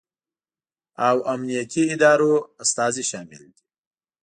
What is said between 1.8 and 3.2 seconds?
ادارو استازي